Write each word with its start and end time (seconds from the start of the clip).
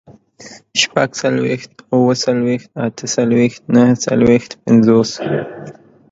شپږڅلوېښت، 0.81 1.71
اووه 1.93 2.13
څلوېښت، 2.23 2.69
اته 2.85 3.05
څلوېښت، 3.15 3.61
نهه 3.75 3.95
څلوېښت، 4.05 4.51
پينځوس 4.63 5.11